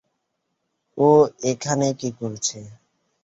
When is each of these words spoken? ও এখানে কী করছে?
ও 0.97 1.09
এখানে 1.51 1.87
কী 1.99 2.09
করছে? 2.19 2.59